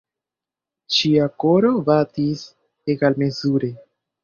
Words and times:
Ŝia 0.95 1.27
koro 1.43 1.75
batis 1.91 2.43
egalmezure. 2.97 3.73